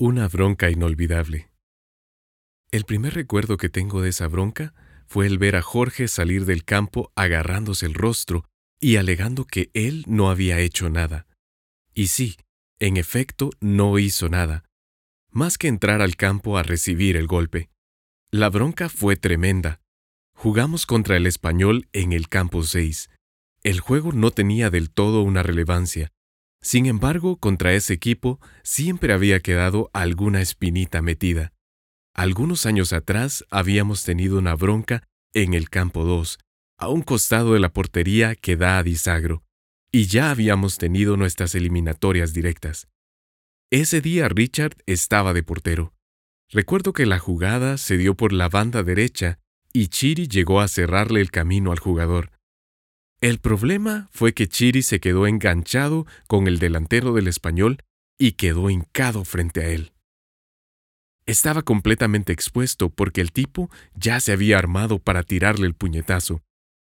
[0.00, 1.50] Una bronca inolvidable.
[2.70, 4.72] El primer recuerdo que tengo de esa bronca
[5.08, 8.44] fue el ver a Jorge salir del campo agarrándose el rostro
[8.78, 11.26] y alegando que él no había hecho nada.
[11.94, 12.36] Y sí,
[12.78, 14.62] en efecto, no hizo nada,
[15.32, 17.68] más que entrar al campo a recibir el golpe.
[18.30, 19.80] La bronca fue tremenda.
[20.32, 23.10] Jugamos contra el español en el campo 6.
[23.64, 26.12] El juego no tenía del todo una relevancia,
[26.60, 31.52] sin embargo, contra ese equipo siempre había quedado alguna espinita metida.
[32.14, 36.38] Algunos años atrás habíamos tenido una bronca en el campo 2,
[36.78, 39.44] a un costado de la portería que da a Disagro,
[39.92, 42.88] y ya habíamos tenido nuestras eliminatorias directas.
[43.70, 45.94] Ese día Richard estaba de portero.
[46.50, 49.38] Recuerdo que la jugada se dio por la banda derecha
[49.72, 52.30] y Chiri llegó a cerrarle el camino al jugador.
[53.20, 57.82] El problema fue que Chiri se quedó enganchado con el delantero del español
[58.16, 59.92] y quedó hincado frente a él.
[61.26, 66.42] Estaba completamente expuesto porque el tipo ya se había armado para tirarle el puñetazo,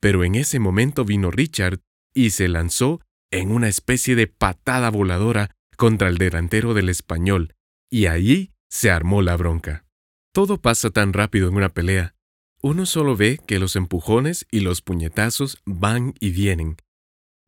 [0.00, 1.80] pero en ese momento vino Richard
[2.14, 3.00] y se lanzó
[3.32, 7.54] en una especie de patada voladora contra el delantero del español,
[7.90, 9.84] y allí se armó la bronca.
[10.32, 12.14] Todo pasa tan rápido en una pelea,
[12.62, 16.76] uno solo ve que los empujones y los puñetazos van y vienen.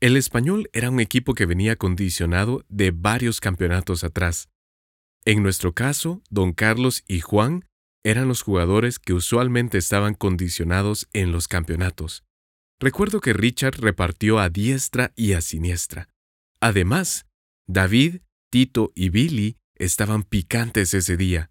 [0.00, 4.48] El español era un equipo que venía condicionado de varios campeonatos atrás.
[5.24, 7.68] En nuestro caso, don Carlos y Juan
[8.02, 12.24] eran los jugadores que usualmente estaban condicionados en los campeonatos.
[12.80, 16.08] Recuerdo que Richard repartió a diestra y a siniestra.
[16.58, 17.26] Además,
[17.68, 21.50] David, Tito y Billy estaban picantes ese día.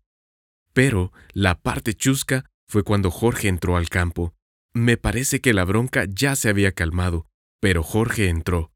[0.73, 4.33] Pero la parte chusca fue cuando Jorge entró al campo.
[4.73, 7.27] Me parece que la bronca ya se había calmado,
[7.59, 8.71] pero Jorge entró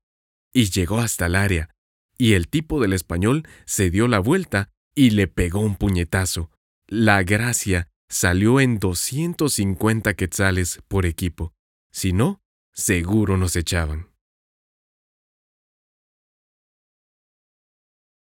[0.54, 1.70] y llegó hasta el área,
[2.18, 6.50] y el tipo del español se dio la vuelta y le pegó un puñetazo.
[6.88, 11.54] La gracia salió en 250 quetzales por equipo.
[11.92, 12.42] Si no,
[12.74, 14.15] seguro nos echaban.